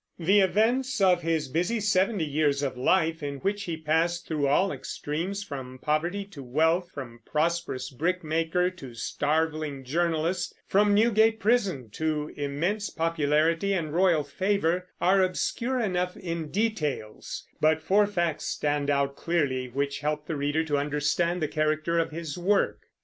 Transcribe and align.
The 0.17 0.39
events 0.39 0.99
of 0.99 1.21
his 1.21 1.47
busy 1.47 1.79
seventy 1.79 2.25
years 2.25 2.63
of 2.63 2.75
life, 2.75 3.21
in 3.21 3.35
which 3.37 3.65
he 3.65 3.77
passed 3.77 4.25
through 4.27 4.47
all 4.47 4.71
extremes, 4.71 5.43
from 5.43 5.77
poverty 5.77 6.25
to 6.29 6.41
wealth, 6.41 6.89
from 6.91 7.19
prosperous 7.23 7.91
brickmaker 7.91 8.71
to 8.71 8.95
starveling 8.95 9.83
journalist, 9.83 10.55
from 10.67 10.95
Newgate 10.95 11.39
prison 11.39 11.91
to 11.91 12.33
immense 12.35 12.89
popularity 12.89 13.73
and 13.73 13.93
royal 13.93 14.23
favor, 14.23 14.87
are 14.99 15.21
obscure 15.21 15.79
enough 15.79 16.17
in 16.17 16.49
details; 16.49 17.45
but 17.59 17.79
four 17.83 18.07
facts 18.07 18.45
stand 18.45 18.89
out 18.89 19.15
clearly, 19.15 19.67
which 19.69 19.99
help 19.99 20.25
the 20.25 20.35
reader 20.35 20.63
to 20.63 20.79
understand 20.79 21.43
the 21.43 21.47
character 21.47 21.99
of 21.99 22.09
his 22.09 22.39
work. 22.39 22.87